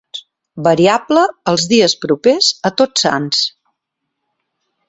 Variable 0.67 1.25
els 1.53 1.67
dies 1.75 1.95
propers 2.07 2.49
a 2.71 2.75
Tots 2.83 3.07
Sants. 3.07 3.47